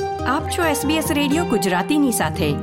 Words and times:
આપ 0.00 0.48
છો 0.48 0.88
SBS 0.88 1.14
radio 1.14 1.44
ગુજરાતીની 1.44 2.12
સાથે. 2.12 2.54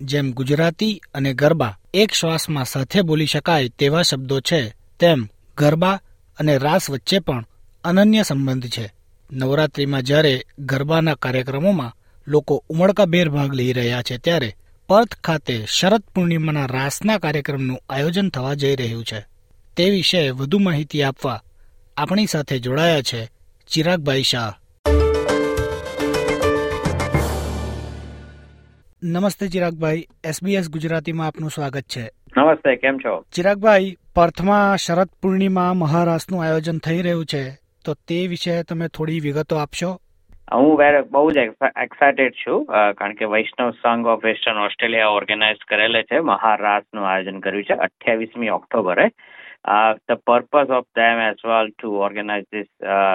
જેમ 0.00 0.32
ગુજરાતી 0.32 1.00
અને 1.14 1.34
ગરબા 1.34 1.78
એક 1.94 2.12
શ્વાસમાં 2.12 2.64
સાથે 2.64 3.02
બોલી 3.02 3.26
શકાય 3.26 3.68
તેવા 3.68 4.02
શબ્દો 4.02 4.40
છે, 4.40 4.74
તેમ 5.00 5.28
ગરબા 5.58 6.00
અને 6.38 6.58
રાસ 6.58 6.90
વચ્ચે 6.90 7.18
પણ 7.18 7.44
અનન્ય 7.84 8.22
સંબંધ 8.22 8.66
છે. 8.66 8.92
નવરાત્રીમાં 9.32 10.02
જ્યારે 10.02 10.44
ગરબાના 10.58 11.14
કાર્યક્રમોમાં 11.14 11.92
લોકો 12.28 12.64
ઉમળકાભેર 12.68 13.28
ભાગ 13.28 13.54
લઈ 13.54 13.72
રહ્યા 13.72 14.02
છે, 14.02 14.18
ત્યારે 14.18 14.56
પર્થ 14.88 15.14
ખાતે 15.14 15.66
શરદ 15.68 16.02
પૂર્ણિમાના 16.14 16.66
રાસના 16.66 17.18
કાર્યક્રમનું 17.18 17.78
આયોજન 17.88 18.28
થવા 18.28 18.54
જઈ 18.54 18.76
રહ્યું 18.76 19.04
છે. 19.04 19.26
તે 19.76 19.90
વિશે 19.90 20.30
વધુ 20.30 20.58
માહિતી 20.58 21.02
આપવા 21.02 21.42
આપણી 21.96 22.26
સાથે 22.26 22.58
જોડાયા 22.58 23.02
છે 23.02 23.30
ચિરાગભાઈ 23.68 24.22
શાહ. 24.22 24.54
નમસ્તે 29.04 29.46
ચિરાગભાઈ 29.46 30.04
એસબીએસ 30.24 30.70
ગુજરાતીમાં 30.72 31.26
આપનું 31.26 31.50
સ્વાગત 31.50 31.84
છે. 31.94 32.04
નમસ્તે 32.36 32.76
કેમ 32.76 32.98
છો? 32.98 33.24
ચિરાગભાઈ 33.34 33.96
પર્થમાં 34.14 34.76
શરદ 34.76 35.08
પૂર્ણિમા 35.22 35.74
મહારાસનું 35.74 36.42
આયોજન 36.42 36.78
થઈ 36.78 37.02
રહ્યું 37.02 37.26
છે 37.26 37.42
તો 37.84 37.94
તે 38.08 38.26
વિશે 38.26 38.62
તમે 38.62 38.88
થોડી 38.88 39.20
વિગતો 39.20 39.56
આપશો? 39.56 39.90
હું 40.54 40.80
બહુ 41.10 41.30
જ 41.30 41.36
એક્સાઇટેડ 41.82 42.32
છું 42.32 42.64
કારણ 42.92 43.14
કે 43.14 43.24
Vaishnav 43.24 43.70
Sangh 43.70 44.06
of 44.06 44.24
Western 44.24 44.56
Australia 44.56 45.08
organize 45.08 45.56
કરેલે 45.68 46.02
છે 46.02 46.20
મહારાસનું 46.20 47.08
આયોજન 47.08 47.40
કર્યું 47.40 47.64
છે 47.64 47.74
અઠ્યાવીસમી 47.74 48.48
ઓક્ટોબરે. 48.48 49.06
The 50.08 50.12
purpose 50.26 50.70
of 50.70 50.84
them 50.84 51.18
as 51.18 51.46
well 51.46 51.68
to 51.70 51.94
organize 51.94 52.44
this 52.44 52.66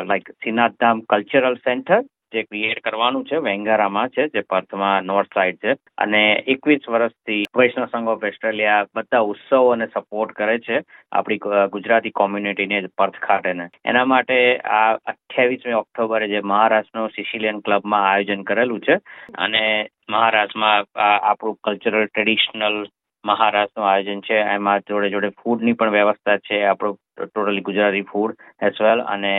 like 0.05 0.29
સિનાધામ 0.29 0.99
cultural 0.99 1.55
centre 1.55 2.01
જે 2.33 2.43
ક્રિએટ 2.43 2.79
કરવાનું 2.79 3.25
છે, 3.25 3.35
વેંગારામાં 3.35 4.09
છે, 4.09 4.27
જે 4.27 4.41
પર્થમાં 4.41 5.01
નોર્થ 5.01 5.33
સાઇડ 5.33 5.55
છે. 5.55 5.73
અને 5.97 6.43
એકવીસ 6.47 6.89
વર્ષથી 6.89 7.43
વૈષ્ણવ 7.57 7.85
સંઘ 7.85 8.07
ઓફ 8.07 8.23
ઓસ્ટ્રેલિયા 8.23 8.85
બધા 8.95 9.19
ઉત્સવોને 9.19 9.87
સપોર્ટ 9.87 10.31
કરે 10.31 10.59
છે, 10.59 10.81
આપણી 11.11 11.39
ગુજરાતી 11.71 12.09
કોમ્યુનિટીને 12.09 12.87
પર્થ 12.97 13.15
ખાતેને. 13.15 13.67
એના 13.85 14.05
માટે 14.05 14.57
આ 14.57 14.93
અઠ્યાવીસમી 14.93 15.73
ઓક્ટોબરે 15.73 16.27
જે 16.27 16.41
મહારાષ્ટ્રનો 16.41 17.07
સિસિલિયન 17.07 17.59
ક્લબમાં 17.59 18.11
આયોજન 18.11 18.43
કરેલું 18.43 18.79
છે. 18.79 18.95
અને 19.37 19.87
મહારાષ્ટ્રમાં 20.09 20.85
આપણું 21.01 21.57
કલ્ચરલ 21.63 22.05
ટ્રેડિશનલ 22.05 22.85
મહારાષ્ટ્રનું 23.25 23.89
આયોજન 23.89 24.21
છે. 24.27 24.37
એમાં 24.55 24.85
જોડે 24.89 25.09
જોડે 25.09 25.29
ફૂડની 25.43 25.77
પણ 25.79 25.95
વ્યવસ્થા 25.97 26.37
છે. 26.47 26.63
આપણું 26.63 26.97
totally 27.19 27.67
Gujarati 27.69 28.09
food 28.11 28.35
as 28.67 28.81
well 28.81 29.05
અને 29.13 29.35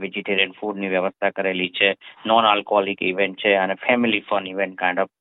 વેજીટેરિયન 0.00 0.56
ફૂડની 0.60 0.94
વ્યવસ્થા 0.94 1.34
કરેલી 1.36 1.74
છે. 1.80 1.90
નોન 2.26 2.44
આલ્કોહોલિક 2.44 3.02
ઇવેન્ટ 3.02 3.44
છે 3.44 3.54
અને 3.64 3.74
family 3.86 4.24
fun 4.30 4.46
event 4.54 4.80
kind 4.82 5.04
of 5.04 5.12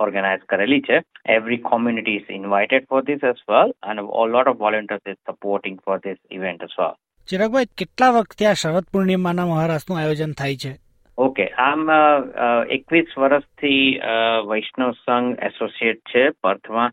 organize 0.00 0.44
કરેલી 0.48 0.82
છે. 0.88 1.00
Every 1.36 1.62
community 1.70 2.18
is 2.20 2.30
invited 2.30 2.88
for 2.90 3.02
this 3.02 3.26
as 3.30 3.42
well 3.48 3.74
અને 3.82 4.02
lot 4.34 4.52
of 4.52 4.62
volunteers 4.66 5.10
is 5.14 5.20
supporting 5.30 5.82
for 5.84 5.98
this 6.06 6.20
event 6.30 6.64
as 6.68 6.78
well 6.78 6.94
ચિરાગભાઈ 7.28 7.76
કેટલા 7.80 8.14
વખતે 8.16 8.46
આ 8.46 8.60
શરદ 8.62 8.88
પૂર્ણિમાના 8.92 9.46
મહારાષ્ટ્રનું 9.52 10.00
આયોજન 10.00 10.34
થાય 10.40 10.56
છે? 10.64 10.72
ઓકે 11.18 11.44
આમ 11.64 11.82
એકવીસ 12.76 13.12
વર્ષથી 13.22 13.82
વૈષ્ણવ 14.50 14.90
સંઘ 15.04 15.44
એસોસિએટ 15.48 16.00
છે 16.12 16.24
પર્થમાં. 16.42 16.92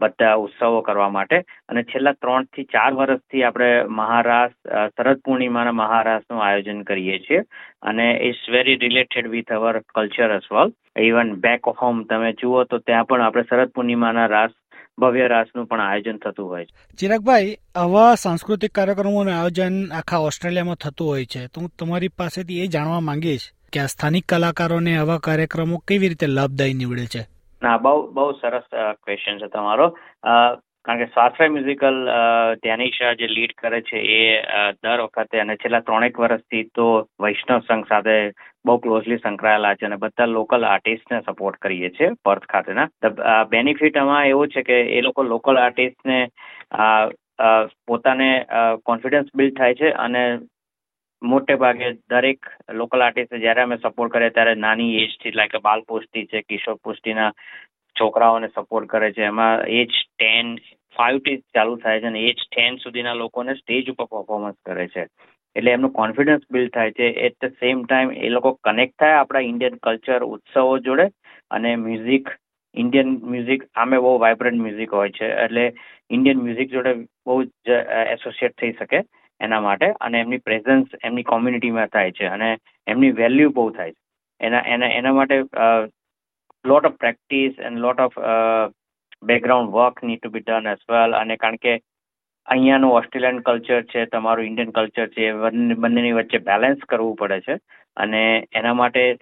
બધા 0.00 0.34
ઉત્સવો 0.34 0.80
કરવા 0.80 1.08
માટે. 1.08 1.38
અને 1.68 1.82
છેલ્લા 1.82 2.12
ત્રણથી 2.12 2.64
ચાર 2.64 2.92
વર્ષથી 2.92 3.42
આપણે 3.42 3.84
મહારાસ 3.84 4.50
શરદ 4.96 5.16
પૂર્ણિમાના 5.16 5.72
મહારાસનું 5.72 6.42
આયોજન 6.44 6.82
કરીએ 6.82 7.18
છીએ. 7.18 7.40
અને 7.82 8.20
it's 8.22 8.50
very 8.50 8.76
related 8.76 9.28
with 9.28 9.52
our 9.52 9.78
culture 9.78 10.30
as 10.30 10.48
well 10.52 10.72
even 11.04 11.34
back 11.34 11.68
home 11.68 12.04
તમે 12.04 12.32
જુઓ 12.32 12.64
તો 12.64 12.78
ત્યાં 12.78 13.04
પણ 13.04 13.22
આપણે 13.22 13.42
શરદ 13.42 13.68
પૂર્ણિમાના 13.68 14.26
રાસ, 14.26 14.50
ભવ્ય 14.98 15.28
રાસનું 15.28 15.66
પણ 15.66 15.80
આયોજન 15.80 16.16
થતું 16.16 16.48
હોય 16.48 16.64
છે. 16.64 16.96
ચિરાગભાઈ, 16.96 17.56
આવા 17.74 18.14
સાંસ્કૃતિક 18.14 18.72
કાર્યક્રમોનું 18.72 19.40
આયોજન 19.40 19.92
આખા 19.92 20.18
ઓસ્ટ્રેલિયામાં 20.18 20.74
થતું 20.74 21.08
હોય 21.08 21.24
છે. 21.24 21.46
તો 21.46 21.60
હું 21.60 21.70
તમારી 21.78 22.08
પાસેથી 22.08 22.64
એ 22.64 22.66
જાણવા 22.66 23.00
માંગીશ 23.00 23.52
કે 23.72 23.80
આ 23.80 23.86
સ્થાનિક 23.86 24.24
કલાકારોને 24.28 24.96
આવા 24.96 25.18
કાર્યક્રમો 25.18 25.78
કેવી 25.78 26.08
રીતે 26.08 26.26
લાભદાયી 26.26 26.74
નીવડે 26.74 27.06
છે? 27.06 27.39
ના, 27.62 27.76
બહુ 27.78 27.94
બહુ 28.12 28.26
સરસ 28.32 28.66
ક્વેશ્ચન 29.04 29.38
છે 29.38 29.48
તમારો. 29.48 29.86
કારણ 30.84 31.00
કે 31.00 31.06
સ્વાશ્રય 31.06 31.48
મ્યુઝિકલ 31.48 31.98
ધ્યાનીશા 32.62 33.14
જે 33.14 33.26
લીડ 33.28 33.54
કરે 33.54 33.80
છે 33.82 33.98
એ 34.14 34.20
દર 34.78 35.02
વખતે 35.02 35.40
અને 35.40 35.56
છેલ્લા 35.56 35.82
ત્રણેક 35.82 36.20
વર્ષથી 36.20 36.68
તો 36.74 36.86
વૈષ્ણવ 37.20 37.66
સંઘ 37.66 37.88
સાથે 37.88 38.16
બહુ 38.64 38.76
ક્લોઝલી 38.78 39.18
સંકળાયેલા 39.18 39.74
છે 39.74 39.86
અને 39.86 39.98
બધા 39.98 40.28
લોકલ 40.28 40.64
આર્ટિસ્ટને 40.64 41.20
સપોર્ટ 41.22 41.60
કરીએ 41.60 41.90
છીએ 41.90 42.12
પર્થ 42.24 42.46
ખાતેના. 42.46 42.88
બેનિફિટ 43.46 43.96
આમાં 43.96 44.26
એવું 44.26 44.48
છે 44.48 44.62
કે 44.62 44.78
એ 44.98 45.02
લોકો 45.02 45.22
લોકલ 45.24 45.56
આર્ટિસ્ટને 45.56 46.20
પોતાને 47.86 48.30
કોન્ફિડન્સ 48.84 49.30
બિલ્ડ 49.34 49.56
થાય 49.56 49.74
છે 49.74 49.92
અને 49.98 50.24
મોટે 51.22 51.54
ભાગે 51.54 51.88
દરેક 52.10 52.46
લોકલ 52.72 53.02
આર્ટિસ્ટ 53.02 53.34
જ્યારે 53.34 53.62
અમે 53.62 53.76
સપોર્ટ 53.76 54.12
કરીએ 54.12 54.30
ત્યારે 54.30 54.54
નાની 54.54 55.02
એજથી 55.02 55.36
લાઈક 55.36 55.56
બાલ 55.62 55.82
પુષ્ટિ 55.88 56.26
છે, 56.26 56.42
કિશોર 56.42 56.76
પુષ્ટિના 56.84 57.32
છોકરાઓને 57.96 58.48
સપોર્ટ 58.48 58.88
કરે 58.88 59.12
છે. 59.12 59.24
એમાં 59.24 59.66
એજ 59.68 59.92
ટેન 60.18 60.56
ફાઇવથી 60.96 61.42
ચાલુ 61.54 61.76
થાય 61.76 62.00
છે 62.00 62.06
અને 62.06 62.20
એજ 62.20 62.40
ટેન 62.46 62.78
સુધીના 62.78 63.14
લોકોને 63.14 63.54
સ્ટેજ 63.54 63.90
ઉપર 63.90 64.06
પરફોર્મન્સ 64.06 64.58
કરે 64.64 64.88
છે. 64.88 65.06
એટલે 65.56 65.72
એમનું 65.72 65.92
કોન્ફિડન્સ 65.92 66.46
બિલ્ડ 66.50 66.72
થાય 66.72 66.92
છે. 66.92 67.12
એટ 67.26 67.36
ધ 67.40 67.58
સેમ 67.60 67.84
ટાઈમ 67.84 68.10
એ 68.12 68.28
લોકો 68.28 68.56
કનેક્ટ 68.64 68.96
થાય 68.98 69.20
આપણા 69.20 69.48
ઇન્ડિયન 69.50 69.80
કલ્ચર 69.82 70.24
ઉત્સવો 70.24 70.78
જોડે 70.78 71.10
અને 71.50 71.76
મ્યુઝિક 71.76 72.28
ઇન્ડિયન 72.74 73.16
મ્યુઝિક 73.22 73.62
આમે 73.74 73.96
બહુ 73.98 74.18
વાઇબ્રન્ટ 74.18 74.62
મ્યુઝિક 74.64 74.92
હોય 74.92 75.10
છે. 75.10 75.28
એટલે 75.44 75.72
ઇન્ડિયન 76.10 76.44
મ્યુઝિક 76.44 76.70
જોડે 76.70 76.92
બહુ 77.26 77.42
જ 77.44 77.80
એસોસિએટ 78.16 78.56
થઈ 78.60 78.72
શકે. 78.72 79.02
એના 79.40 79.60
માટે 79.60 79.86
અને 80.00 80.20
એમની 80.20 80.38
પ્રેઝન્સ 80.38 80.86
એમની 81.04 81.22
કોમ્યુનિટીમાં 81.22 81.86
થાય 81.86 82.10
છે 82.10 82.26
અને 82.26 82.56
એમની 82.86 83.10
વેલ્યુ 83.10 83.50
બહુ 83.50 83.70
થાય 83.70 83.90
છે. 83.90 84.00
એના 84.40 84.58
એના 84.66 84.86
એના 84.86 85.12
માટે 85.12 85.38
lot 86.64 86.84
of 86.84 86.92
practice 86.92 87.54
and 87.60 87.78
lot 87.78 88.00
of 88.00 88.12
background 89.22 89.70
work 89.70 90.04
need 90.04 90.20
to 90.20 90.30
be 90.30 90.40
done 90.40 90.66
as 90.66 90.78
well 90.90 91.12
અને 91.12 91.36
કારણ 91.36 91.56
કે 91.56 91.80
અહીંયાનું 92.46 92.92
ઓસ્ટ્રેલિયન 92.92 93.38
કલ્ચર 93.38 93.82
છે, 93.82 94.04
તમારું 94.04 94.44
ઇન્ડિયન 94.44 94.70
કલ્ચર 94.70 95.06
છે, 95.06 95.26
એ 95.26 95.32
બંને- 95.32 95.76
બંનેની 95.76 96.12
વચ્ચે 96.12 96.38
બેલેન્સ 96.38 96.78
કરવું 96.88 97.16
પડે 97.16 97.40
છે. 97.40 97.54
અને 97.96 98.48
એના 98.52 98.74
માટે 98.74 99.16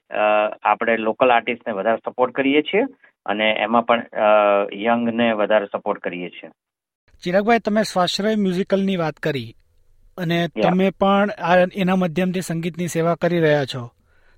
આપણે 0.62 0.97
લોકલ 0.97 1.31
આર્ટિસ્ટને 1.31 1.75
વધારે 1.75 1.97
સપોર્ટ 1.97 2.33
કરીએ 2.33 2.62
છીએ 2.62 2.83
અને 3.27 3.50
એમાં 3.59 3.87
પણ 3.87 4.03
યંગને 4.75 5.33
વધારે 5.33 5.67
સપોર્ટ 5.67 6.00
કરીએ 6.00 6.29
છીએ. 6.29 6.50
ચિરાગભાઈ, 7.25 7.59
તમે 7.59 7.83
સ્વાશ્રય 7.83 8.35
મ્યુઝિકલની 8.35 8.97
વાત 8.97 9.15
કરી. 9.15 9.55
અને. 10.19 10.39
તમે 10.62 10.91
પણ 10.91 11.34
એના 11.77 11.97
માધ્યમથી 11.97 12.41
સંગીતની 12.41 12.88
સેવા 12.88 13.15
કરી 13.15 13.41
રહ્યા 13.41 13.73
છો 13.75 13.82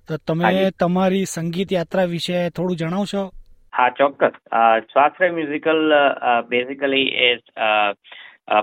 તો 0.09 0.17
તમે. 0.27 0.71
તમારી 0.79 1.25
સંગીત 1.25 1.73
યાત્રા 1.73 2.09
વિશે 2.15 2.49
થોડું 2.49 2.77
જણાવશો 2.77 3.23
હા 3.73 3.89
ચોક્કસ 3.89 4.41
Swashray 4.91 5.31
musical 5.31 5.93
basically 6.49 7.07
is 7.29 7.45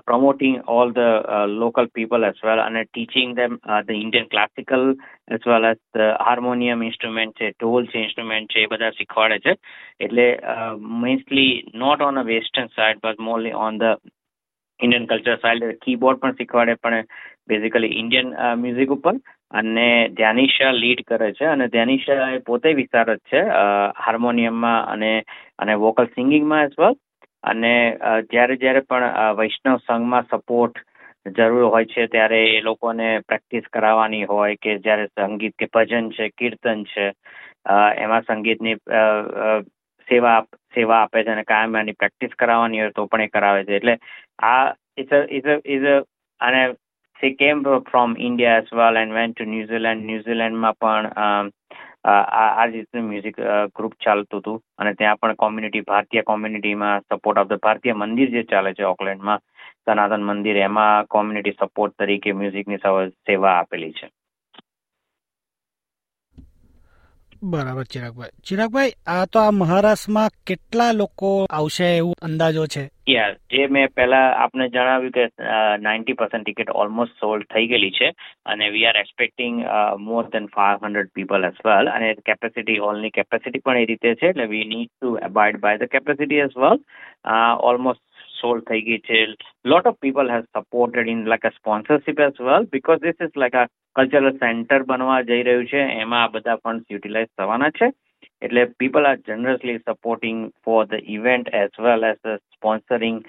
promoting 0.06 0.56
all 0.69 0.91
the 0.93 1.11
uh, 1.35 1.47
local 1.47 1.87
people 1.88 2.25
as 2.25 2.41
well 2.43 2.61
and 2.61 2.76
uh, 2.76 2.85
teaching 2.94 3.31
them 3.35 3.53
uh, 3.65 3.82
the 3.82 3.94
Indian 3.94 4.26
classical 4.31 4.82
as 5.29 5.47
well 5.47 5.65
as 5.65 5.79
the 5.94 6.09
harmonium 6.20 6.82
instrument 6.82 7.32
છે 7.32 7.50
ઢોલ 7.50 7.87
છે 7.87 8.03
instrument 8.03 8.47
છે 8.47 8.62
એ 8.62 8.67
બધા 8.67 8.91
શીખવાડે 8.91 9.38
છે 9.38 9.55
એટલે 10.00 10.26
mostly 10.81 11.49
not 11.75 12.03
on 12.03 12.19
a 12.19 12.23
western 12.23 12.67
side 12.67 13.00
but 13.05 13.20
morally 13.20 13.53
on 13.53 13.79
the 13.79 13.82
Indian 14.81 15.07
culture 15.07 15.39
side 15.43 15.65
keyboard 15.85 16.21
પણ 16.21 16.39
શીખવાડે, 16.39 16.77
પણ 16.77 17.05
બેઝિકલી 17.49 17.99
ઇન્ડિયન 18.01 18.35
મ્યુઝિક 18.63 18.91
ઉપર. 18.91 19.17
અને 19.53 19.87
ધ્યાનિશા 20.17 20.73
લીડ 20.75 21.03
કરે 21.07 21.31
છે. 21.33 21.47
અને 21.47 21.69
ધ્યાનિશા 21.69 22.31
એ 22.31 22.41
પોતે 22.41 22.75
વિશારદ 22.75 23.21
છે 23.31 23.43
હાર્મોનિયમમાં 23.99 24.89
અને 24.89 25.13
અને 25.59 25.75
વોકલ 25.77 26.11
સિંગિંગમાં 26.17 26.67
એઝ 26.67 26.77
વેલ 26.79 26.99
અને 27.45 27.73
જ્યારે 28.31 28.61
જ્યારે 28.63 28.85
પણ 28.91 29.35
વૈષ્ણવ 29.41 29.81
સંઘમાં 29.87 30.29
સપોર્ટ 30.33 30.85
જરૂર 31.37 31.71
હોય 31.71 31.87
છે, 31.87 32.07
ત્યારે 32.07 32.41
એ 32.51 32.61
લોકોને 32.61 33.09
પ્રેક્ટિસ 33.29 33.65
કરાવવાની 33.73 34.25
હોય 34.27 34.57
કે 34.57 34.79
જ્યારે 34.79 35.09
સંગીત 35.09 35.55
કે 35.59 35.67
ભજન 35.75 36.11
છે, 36.11 36.31
કીર્તન 36.39 36.85
છે 36.85 37.13
એમાં 37.99 38.23
સંગીતની 38.23 38.77
સેવા 40.08 40.40
સેવા 40.75 41.00
આપે 41.02 41.25
છે 41.25 41.32
અને 41.32 41.44
કાયમ 41.44 41.76
એની 41.76 41.99
પ્રેક્ટિસ 42.02 42.38
કરાવવાની 42.38 42.81
હોય 42.81 42.96
તો 42.99 43.06
પણ 43.06 43.26
એ 43.26 43.34
કરાવે 43.37 43.64
છે. 43.64 43.76
એટલે 43.76 43.94
આ 44.43 44.64
is 44.96 45.12
a 45.12 45.20
is 45.38 45.49
a 45.55 45.56
is 45.75 45.88
a 45.94 45.96
અને 46.40 46.62
she 47.20 47.34
came 47.37 47.62
from 47.90 48.16
India 48.26 48.58
as 48.62 48.75
well 48.81 49.00
and 49.02 49.16
went 49.19 49.34
to 49.37 49.44
New Zealand 49.55 50.08
Zealand 50.10 50.78
પણ 50.82 51.06
આ 52.08 52.66
રીતનું 52.66 53.08
મ્યુઝિક 53.10 53.38
ગ્રુપ 53.76 53.94
ચાલતું 54.05 54.40
હતું. 54.40 54.60
અને 54.78 54.93
ત્યાં 54.94 55.20
પણ 55.20 55.40
કોમ્યુનિટી 55.44 55.87
ભારતીય 55.90 56.22
કોમ્યુનિટીમાં 56.31 57.02
સપોર્ટ 57.08 57.40
ઓફ 57.43 57.50
ધ 57.50 57.62
ભારતીય 57.66 57.94
મંદિર 58.02 58.31
જે 58.37 58.44
ચાલે 58.52 58.75
છે 58.75 58.84
ઓકલેન્ડમાં 58.84 59.40
સનાતન 59.84 60.25
મંદિર, 60.28 60.56
એમાં 60.69 61.06
કોમ્યુનિટી 61.14 61.58
સપોર્ટ 61.60 61.94
તરીકે 61.99 62.32
મ્યુઝિકની 62.34 62.81
સેવા 63.26 63.56
આપેલી 63.58 63.93
છે. 63.93 64.06
બરાબર, 67.43 67.85
ચિરાગભાઈ. 67.94 68.37
ચિરાગભાઈ, 68.49 68.93
આ 69.06 69.25
તો 69.32 69.38
આ 69.40 69.50
મહારાષ્ટ્રમાં 69.62 70.31
કેટલા 70.46 70.93
લોકો 70.93 71.31
આવશે 71.50 71.88
એવું 71.96 72.14
અંદાજો 72.29 72.64
છે? 72.75 72.85
યા 73.08 73.37
જે 73.50 73.67
મેં 73.75 73.93
પહેલા 73.96 74.25
આપને 74.44 74.69
જણાવ્યું 74.69 75.12
કે 75.12 75.25
ninety 75.85 76.17
percent 76.20 76.44
ticket 76.44 76.73
almost 76.82 77.20
sold 77.20 77.46
થઈ 77.55 77.69
ગયેલી 77.70 77.94
છે 77.99 78.08
અને 78.46 78.70
we 78.75 78.87
are 78.87 78.99
expecting 79.02 79.62
more 80.08 80.25
than 80.35 80.50
five 80.56 80.85
hundred 80.85 81.14
people 81.14 81.49
as 81.50 81.62
well 81.69 81.93
અને 81.94 82.08
કેપેસિટી 82.31 82.79
હોલની 82.87 83.14
કેપેસિટી 83.19 83.64
પણ 83.64 83.82
એ 83.82 83.88
રીતે 83.93 84.14
છે, 84.14 84.29
એટલે 84.29 84.50
we 84.52 84.64
need 84.73 84.91
to 84.91 85.14
abide 85.31 85.61
by 85.62 85.79
the 85.79 85.94
capacity 85.94 86.43
as 86.46 86.58
well 86.64 86.84
almost 87.70 88.05
sold 88.38 88.66
થઈ 88.69 88.84
ગઈ 88.88 89.01
છે 89.01 89.19
lot 89.66 89.90
of 89.92 90.00
people 90.06 90.34
has 90.34 90.48
supported 90.56 91.12
in 91.13 91.25
like 91.25 91.45
a 91.45 91.54
sponsorship 91.57 92.24
as 92.28 92.42
well 92.42 92.69
because 92.74 93.04
this 93.04 93.28
is 93.28 93.42
like 93.44 93.60
a 93.62 93.66
cultural 93.95 94.31
centre 94.38 94.88
બનવા 94.90 95.19
જઈ 95.24 95.44
રહ્યું 95.44 95.69
છે 95.74 95.84
એમાં 95.98 96.24
આ 96.24 96.34
બધા 96.36 96.62
ફંડ્સ 96.63 96.95
યુટિલાઇઝ 96.95 97.31
થવાના 97.34 97.75
છે 97.80 97.92
એટલે 98.42 98.63
people 98.80 99.10
are 99.10 99.19
generously 99.28 99.84
supporting 99.84 100.40
for 100.63 100.81
the 100.86 101.12
event 101.18 101.54
as 101.62 101.78
well 101.80 102.10
as 102.10 102.34
sponsoring 102.56 103.22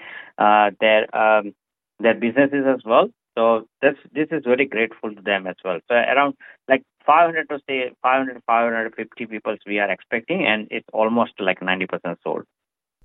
their 0.80 1.02
um, 1.16 1.54
their 2.00 2.14
businesses 2.16 2.66
as 2.66 2.82
well. 2.84 3.08
So 3.36 3.66
this 3.82 3.96
this 4.12 4.28
is 4.30 4.44
very 4.44 4.66
grateful 4.66 5.14
to 5.14 5.22
them 5.22 5.46
as 5.46 5.56
well. 5.64 5.78
So 5.88 5.94
around 5.94 6.34
like 6.68 6.82
500 7.06 7.48
to 7.48 7.58
say 7.68 7.90
500 8.02 8.42
550 8.46 9.26
people 9.26 9.56
we 9.66 9.78
are 9.78 9.90
expecting, 9.90 10.46
and 10.46 10.68
it's 10.70 10.88
almost 10.92 11.34
like 11.40 11.60
90% 11.62 12.16
sold. 12.22 12.44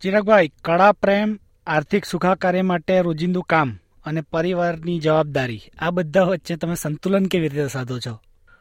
ચિરાગભાઈ 0.02 0.50
કળા 0.62 0.90
પ્રેમ 1.04 1.30
આર્થિક 1.67 2.05
સુખાકારી 2.05 2.63
માટે 2.63 2.97
રોજિંદુ 3.03 3.43
કામ 3.43 3.71
અને 4.07 4.23
પરિવારની 4.33 4.99
જવાબદારી 4.99 5.63
આ 5.81 5.91
બધા 5.91 6.25
વચ્ચે 6.25 6.57
તમે 6.57 6.75
સંતુલન 6.75 7.27
કેવી 7.27 7.49
રીતે 7.49 7.67
સાધો 7.67 7.99
છો 7.99 8.15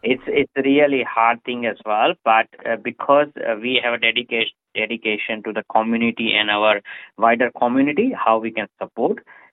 It's 0.03 0.29
it's 0.33 0.61
really 0.65 1.01
hard 1.03 1.41
thing 1.43 1.65
as 1.65 1.81
well, 1.85 2.13
but 2.25 2.47
uh, 2.65 2.77
because 2.83 3.29
uh, 3.39 3.55
we 3.63 3.73
have 3.85 3.93
a 3.93 4.01
dedication 4.01 4.55
dedication 4.75 5.43
to 5.43 5.53
the 5.53 5.63
community 5.75 6.27
and 6.33 6.51
our 6.51 6.81
wider 7.19 7.49
community, 7.61 8.07
how. 8.25 8.35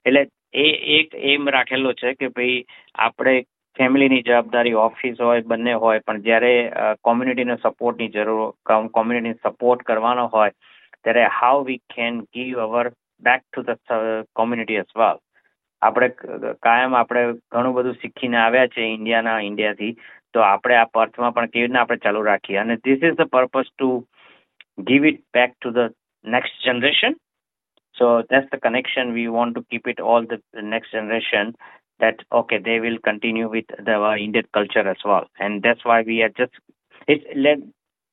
એટલે 0.05 0.27
એ 0.53 0.67
એક 0.99 1.15
એમ 1.15 1.49
રાખેલો 1.49 1.93
છે 1.93 2.13
કે 2.13 2.27
ભાઈ 2.27 2.65
આપણે 2.95 3.35
ફેમિલીની 3.77 4.21
જવાબદારી 4.21 4.73
ઓફિસ 4.73 5.21
હોય 5.21 5.41
બંને 5.41 5.73
હોય 5.73 5.99
પણ 5.99 6.21
જ્યારે 6.21 6.53
કોમ્યુનિટીનો 7.01 7.55
સપોર્ટની 7.55 8.07
જરૂર 8.07 8.51
કોમ્યુનિટીને 8.91 9.39
સપોર્ટ 9.43 9.83
કરવાનો 9.83 10.25
હોય 10.27 10.49
ત્યારે 11.03 11.27
how 11.41 11.63
we 11.65 11.77
can 11.95 12.19
give 12.21 12.59
our 12.59 12.91
Back 13.28 13.42
to 13.44 13.66
the 13.68 14.26
community 14.40 14.82
as 14.82 14.92
well 15.02 15.22
આપણે 15.82 16.08
કાયમ 16.66 16.98
આપણે 16.98 17.24
ઘણું 17.54 17.76
બધું 17.78 18.00
શીખીને 18.02 18.38
આવ્યા 18.42 18.74
છે 18.74 18.90
ઇન્ડિયાના 18.96 19.38
ઇન્ડિયાથી 19.48 19.94
તો 20.34 20.44
આપણે 20.50 20.76
આ 20.82 20.92
પર્થમાં 20.96 21.34
પણ 21.36 21.54
કેવી 21.54 21.66
રીતે 21.66 21.80
આપણે 21.82 22.04
ચાલુ 22.04 22.28
રાખીએ 22.30 22.60
અને 22.64 22.76
this 22.84 23.08
is 23.08 23.18
the 23.20 23.32
purpose 23.36 23.72
to 23.72 23.90
give 24.84 25.04
it 25.04 25.20
back 25.32 25.58
to 25.62 25.70
the 25.70 25.94
next 26.24 26.52
generation. 26.64 27.16
So 27.94 28.24
that's 28.28 28.46
the 28.50 28.58
connection. 28.58 29.14
We 29.14 29.28
want 29.28 29.54
to 29.54 29.64
keep 29.70 29.86
it 29.86 30.00
all 30.00 30.22
the, 30.22 30.40
the 30.52 30.62
next 30.62 30.92
generation 30.92 31.54
that 32.00 32.16
okay, 32.30 32.58
they 32.62 32.78
will 32.80 32.98
continue 33.02 33.48
with 33.48 33.64
the 33.82 33.98
uh, 33.98 34.16
Indian 34.16 34.44
culture 34.52 34.86
as 34.86 34.98
well. 35.04 35.26
And 35.38 35.62
that's 35.62 35.84
why 35.84 36.02
we 36.02 36.22
are 36.22 36.28
just 36.28 36.52
it's 37.08 37.24
led 37.34 37.62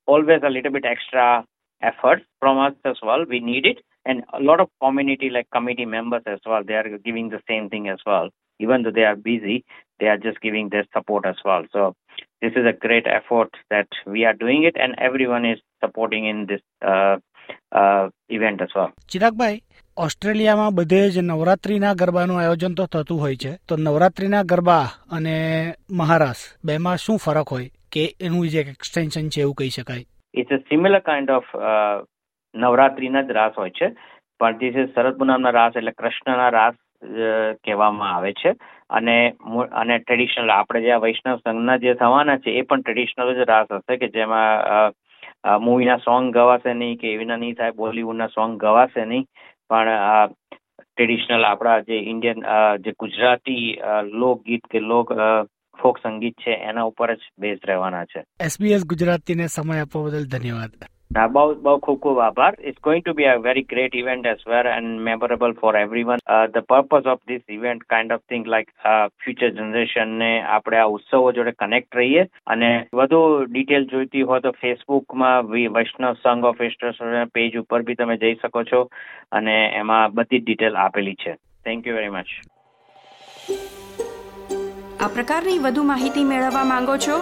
always 0.06 0.40
a 0.42 0.48
little 0.48 0.72
bit 0.72 0.86
extra 0.86 1.44
effort 1.82 2.22
from 2.40 2.58
us 2.58 2.72
as 2.84 2.96
well. 3.02 3.26
We 3.28 3.40
need 3.40 3.66
it. 3.66 3.78
And 4.09 4.17
a 4.33 4.41
lot 4.41 4.59
of 4.59 4.69
community 4.81 5.29
like 5.29 5.47
committee 5.51 5.87
members 5.87 6.25
as 6.27 6.41
well, 6.45 6.63
they 6.65 6.75
are 6.75 6.89
giving 6.99 7.27
the 7.29 7.41
same 7.47 7.65
thing 7.69 7.85
as 7.89 8.01
well. 8.05 8.27
Even 8.59 8.83
though 8.83 8.95
they 8.97 9.05
are 9.05 9.19
busy, 9.25 9.57
they 9.99 10.07
are 10.07 10.17
just 10.17 10.39
giving 10.41 10.69
their 10.69 10.85
support 10.95 11.25
as 11.25 11.39
well. 11.45 11.63
So 11.75 11.81
this 12.41 12.53
is 12.53 12.65
a 12.65 12.75
great 12.85 13.07
effort 13.19 13.51
that 13.69 13.87
we 14.07 14.25
are 14.25 14.33
doing 14.35 14.63
it 14.63 14.75
and 14.77 14.95
everyone 14.99 15.45
is 15.45 15.59
supporting 15.83 16.25
in 16.25 16.45
this 16.45 16.63
uh, 16.93 17.15
uh, 17.71 18.05
event 18.29 18.61
as 18.61 18.71
well. 18.75 18.91
ચિરાગભાઈ 19.07 19.61
ઓસ્ટ્રેલિયામાં 19.97 20.75
બધે 20.79 21.01
જ 21.09 21.21
નવરાત્રીના 21.29 21.93
ગરબાનું 22.01 22.37
આયોજન 22.41 22.75
તો 22.75 22.85
થતું 22.93 23.19
હોય 23.23 23.39
છે 23.43 23.51
તો 23.67 23.77
નવરાત્રીના 23.77 24.43
ગરબા 24.43 24.85
અને 25.17 25.35
મહારાષ્ટ્ર 26.01 26.55
બેમાં 26.69 27.01
શું 27.05 27.17
ફરક 27.25 27.49
હોય 27.55 27.69
કે 27.95 28.05
એનું 28.27 28.47
જે 28.53 28.61
એક્સટેન્શન 28.75 29.27
છે 29.35 29.41
એવું 29.45 29.57
કહી 29.61 29.73
શકાય 29.77 30.05
It's 30.33 30.53
a 30.57 30.61
similar 30.71 31.01
kind 31.11 31.29
of 31.37 31.45
uh, 31.69 31.97
નવરાત્રીના 32.55 33.27
જ 33.27 33.31
રાસ 33.39 33.57
હોય 33.57 33.71
છે. 33.79 33.89
પણ 34.39 34.59
this 34.61 34.75
is 34.81 34.93
શરદ 34.95 35.17
પૂનમના 35.17 35.57
રાસ 35.59 35.75
એટલે 35.75 35.91
કૃષ્ણના 35.91 36.49
રાસ 36.59 36.75
કહેવામાં 37.65 38.15
આવે 38.15 38.31
છે. 38.41 38.51
અને 38.97 39.15
અને 39.81 39.95
ટ્રેડિશનલ 39.99 40.49
આપણે 40.51 40.81
જે 40.85 40.91
આ 40.93 41.03
વૈષ્ણવ 41.05 41.37
સંઘના 41.43 41.77
જે 41.83 41.93
થવાના 42.01 42.41
છે, 42.43 42.49
એ 42.59 42.61
પણ 42.61 42.81
ટ્રેડિશનલ 42.81 43.35
જ 43.37 43.47
રાસ 43.51 43.69
હશે 43.71 43.97
કે 44.01 44.07
જેમાં 44.15 44.93
મૂવીના 45.65 46.03
સોંગ 46.07 46.33
ગવાશે 46.35 46.73
નહીં 46.73 46.97
કે 47.01 47.13
એવીના 47.13 47.39
નહીં 47.43 47.55
થાય, 47.59 47.77
બોલિવૂડના 47.83 48.33
સોંગ 48.35 48.57
ગવાશે 48.63 49.05
નહીં. 49.05 49.25
પણ 49.69 50.33
ટ્રેડિશનલ 50.91 51.45
આપણા 51.47 51.79
જે 51.87 51.97
ઇન્ડિયન 52.11 52.43
જે 52.85 52.91
ગુજરાતી 52.99 53.79
લોકગીત 54.21 54.67
કે 54.71 54.79
લોક 54.91 55.13
ફોક 55.79 55.99
સંગીત 56.03 56.35
છે, 56.43 56.53
એના 56.69 56.89
ઉપર 56.91 57.15
જ 57.15 57.21
બેઝ 57.39 57.59
રહેવાના 57.71 58.05
છે. 58.11 58.23
એસબીએસ 58.47 58.83
ગુજરાતીને 58.93 59.47
સમય 59.47 59.83
આપવા 59.83 60.07
બદલ 60.07 60.27
ધન્યવાદ. 60.33 60.73
બહુ 61.11 61.53
બહુ 61.53 61.77
ખૂબ 61.77 61.99
ખૂબ 61.99 62.19
આભાર 62.19 62.55
it's 62.61 62.81
going 62.83 63.03
to 63.03 63.13
be 63.13 63.23
a 63.23 63.35
very 63.35 63.61
great 63.61 63.95
event 63.95 64.25
as 64.25 64.43
well 64.47 64.67
and 64.67 65.01
memorable 65.01 65.51
for 65.51 65.77
everyone 66.03 66.17
the 66.47 66.57
purpose 66.57 67.07
of 67.07 67.19
this 67.27 67.41
event 67.49 67.83
kind 67.83 68.11
of 68.11 68.19
thing 68.19 68.47
like 68.47 68.69
future 69.07 69.49
જનરેશનને 69.49 70.41
આપણે 70.41 70.77
આ 70.77 70.83
ઉત્સવો 70.83 71.31
જોડે 71.31 71.51
કનેક્ટ 71.51 71.95
રહીએ. 71.95 72.27
અને 72.47 72.85
વધુ 72.93 73.45
ડિટેલ 73.45 73.85
જોઈતી 73.85 74.21
હોય 74.21 74.39
તો 74.39 74.51
ફેસબુકમાં 74.51 75.49
વૈષ્ણવ 75.49 76.13
સંઘ 76.13 76.43
ઓફ 76.43 76.61
વેસ્ટર્ન 76.61 77.25
પેજ 77.25 77.57
ઉપર 77.57 77.81
બી 77.81 77.95
તમે 77.95 78.17
જઈ 78.17 78.35
શકો 78.35 78.63
છો. 78.63 78.89
અને 79.31 79.57
એમાં 79.75 80.13
બધી 80.13 80.39
ડિટેલ 80.39 80.75
આપેલી 80.75 81.13
છે. 81.13 81.35
થેન્ક 81.65 81.87
યુ 81.87 81.95
વેરી 81.95 82.09
મચ 82.09 82.25
આ 84.99 85.07
પ્રકારની 85.07 85.59
વધુ 85.59 85.83
માહિતી 85.83 86.23
મેળવવા 86.23 86.63
માંગો 86.63 86.97
છો 86.97 87.21